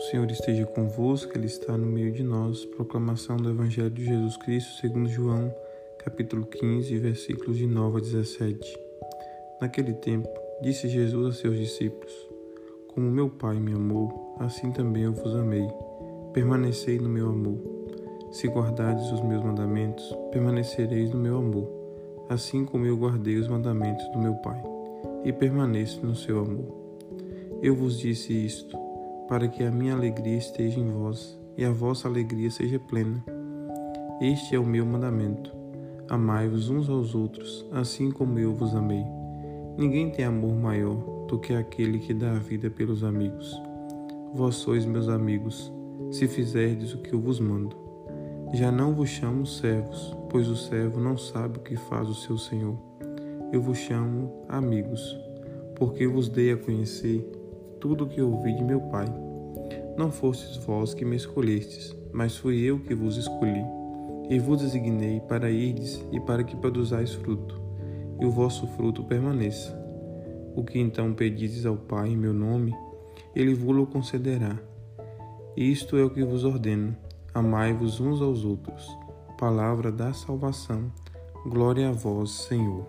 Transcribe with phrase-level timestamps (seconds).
[0.00, 2.64] O Senhor esteja convosco, Ele está no meio de nós.
[2.64, 5.54] Proclamação do Evangelho de Jesus Cristo segundo João,
[5.98, 8.78] capítulo 15, versículos de 9 a 17.
[9.60, 10.26] Naquele tempo,
[10.62, 12.10] disse Jesus a seus discípulos:
[12.88, 15.68] Como meu Pai me amou, assim também eu vos amei.
[16.32, 17.58] Permanecei no meu amor.
[18.32, 21.68] Se guardardes os meus mandamentos, permanecereis no meu amor,
[22.30, 24.62] assim como eu guardei os mandamentos do meu Pai,
[25.26, 26.74] e permaneço no seu amor.
[27.60, 28.89] Eu vos disse isto
[29.30, 33.24] para que a minha alegria esteja em vós e a vossa alegria seja plena.
[34.20, 35.54] Este é o meu mandamento:
[36.08, 39.04] amai-vos uns aos outros, assim como eu vos amei.
[39.78, 40.96] Ninguém tem amor maior
[41.28, 43.56] do que aquele que dá a vida pelos amigos.
[44.34, 45.72] Vós sois meus amigos,
[46.10, 47.76] se fizerdes o que eu vos mando.
[48.52, 52.36] Já não vos chamo servos, pois o servo não sabe o que faz o seu
[52.36, 52.76] senhor.
[53.52, 55.16] Eu vos chamo amigos,
[55.76, 57.24] porque vos dei a conhecer
[57.80, 59.06] tudo o que ouvi de meu Pai.
[59.96, 63.64] Não fostes vós que me escolhestes, mas fui eu que vos escolhi,
[64.28, 67.60] e vos designei para irdes e para que produzais fruto,
[68.20, 69.78] e o vosso fruto permaneça.
[70.54, 72.74] O que então pedizes ao Pai em meu nome,
[73.34, 74.58] ele vos concederá.
[75.56, 76.96] Isto é o que vos ordeno:
[77.34, 78.88] amai-vos uns aos outros.
[79.38, 80.92] Palavra da salvação.
[81.46, 82.84] Glória a vós, Senhor.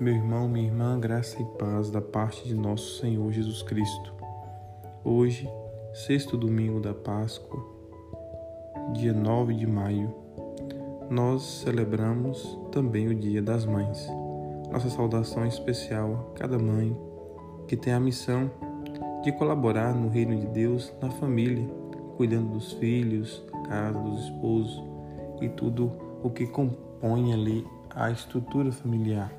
[0.00, 4.12] Meu irmão, minha irmã, graça e paz da parte de nosso Senhor Jesus Cristo.
[5.04, 5.48] Hoje,
[5.92, 7.60] sexto domingo da Páscoa,
[8.92, 10.14] dia 9 de maio,
[11.10, 14.08] nós celebramos também o Dia das Mães.
[14.70, 16.96] Nossa saudação especial a cada mãe
[17.66, 18.48] que tem a missão
[19.24, 21.68] de colaborar no reino de Deus, na família,
[22.16, 24.84] cuidando dos filhos, da casa, dos esposos
[25.40, 29.32] e tudo o que compõe ali a estrutura familiar.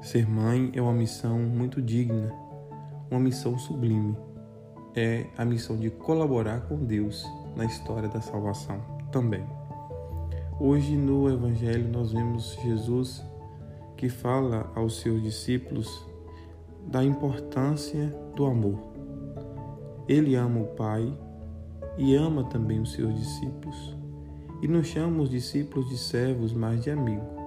[0.00, 2.32] Ser mãe é uma missão muito digna,
[3.10, 4.29] uma missão sublime.
[4.94, 7.24] É a missão de colaborar com Deus
[7.56, 8.80] na história da salvação
[9.12, 9.44] também.
[10.58, 13.24] Hoje no Evangelho nós vemos Jesus
[13.96, 16.04] que fala aos seus discípulos
[16.86, 18.78] da importância do amor.
[20.08, 21.16] Ele ama o Pai
[21.96, 23.96] e ama também os seus discípulos.
[24.62, 27.40] E não chama os discípulos de servos, mas de amigos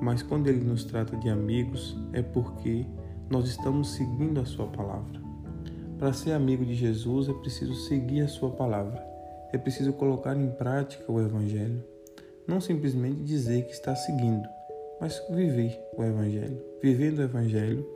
[0.00, 2.86] mas quando ele nos trata de amigos, é porque
[3.28, 5.20] nós estamos seguindo a sua palavra.
[6.00, 9.06] Para ser amigo de Jesus é preciso seguir a sua palavra,
[9.52, 11.84] é preciso colocar em prática o Evangelho.
[12.46, 14.48] Não simplesmente dizer que está seguindo,
[14.98, 16.58] mas viver o Evangelho.
[16.82, 17.86] Vivendo o Evangelho,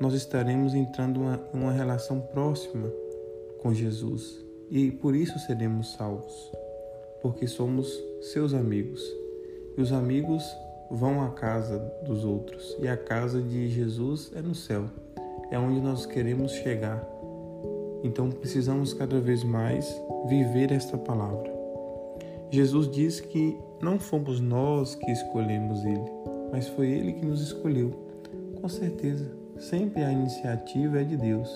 [0.00, 2.92] nós estaremos entrando em uma relação próxima
[3.60, 4.38] com Jesus
[4.70, 6.52] e por isso seremos salvos,
[7.20, 9.02] porque somos seus amigos.
[9.76, 10.44] E os amigos
[10.92, 14.84] vão à casa dos outros e a casa de Jesus é no céu,
[15.50, 17.17] é onde nós queremos chegar.
[18.02, 21.52] Então precisamos cada vez mais viver esta palavra.
[22.50, 26.10] Jesus diz que não fomos nós que escolhemos Ele,
[26.50, 27.90] mas foi Ele que nos escolheu.
[28.60, 31.48] Com certeza, sempre a iniciativa é de Deus.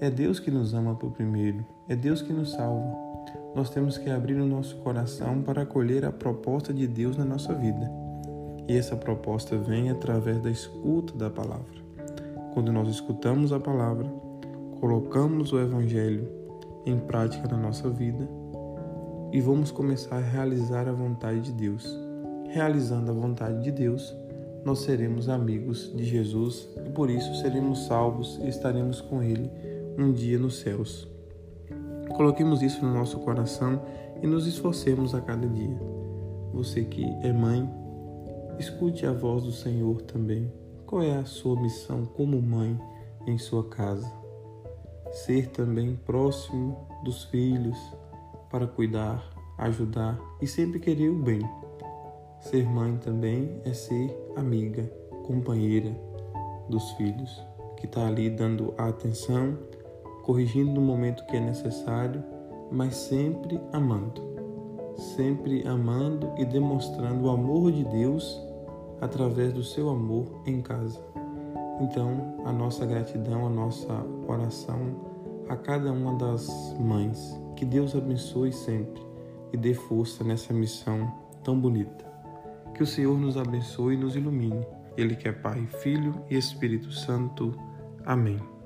[0.00, 2.96] É Deus que nos ama por primeiro, é Deus que nos salva.
[3.54, 7.52] Nós temos que abrir o nosso coração para acolher a proposta de Deus na nossa
[7.52, 7.90] vida.
[8.66, 11.80] E essa proposta vem através da escuta da palavra.
[12.54, 14.10] Quando nós escutamos a palavra,
[14.80, 16.28] colocamos o Evangelho
[16.86, 18.28] em prática na nossa vida
[19.32, 21.86] e vamos começar a realizar a vontade de Deus.
[22.48, 24.14] Realizando a vontade de Deus,
[24.64, 29.50] nós seremos amigos de Jesus e por isso seremos salvos e estaremos com Ele
[29.96, 31.06] um dia nos céus.
[32.16, 33.80] Coloquemos isso no nosso coração
[34.20, 35.78] e nos esforcemos a cada dia.
[36.52, 37.68] Você que é mãe,
[38.60, 40.52] Escute a voz do Senhor também.
[40.84, 42.78] Qual é a sua missão como mãe
[43.26, 44.19] em sua casa?
[45.12, 47.78] Ser também próximo dos filhos
[48.50, 49.28] para cuidar,
[49.58, 51.40] ajudar e sempre querer o bem.
[52.40, 54.90] Ser mãe também é ser amiga,
[55.26, 55.94] companheira
[56.68, 57.42] dos filhos,
[57.76, 59.58] que está ali dando a atenção,
[60.22, 62.22] corrigindo no momento que é necessário,
[62.70, 64.22] mas sempre amando.
[64.96, 68.40] Sempre amando e demonstrando o amor de Deus
[69.00, 71.00] através do seu amor em casa.
[71.80, 73.92] Então, a nossa gratidão, a nossa
[74.28, 75.10] oração
[75.50, 76.48] a cada uma das
[76.78, 77.36] mães.
[77.56, 79.02] Que Deus abençoe sempre
[79.52, 81.12] e dê força nessa missão
[81.42, 82.08] tão bonita.
[82.74, 84.64] Que o Senhor nos abençoe e nos ilumine.
[84.96, 87.52] Ele que é Pai, Filho e Espírito Santo.
[88.06, 88.59] Amém.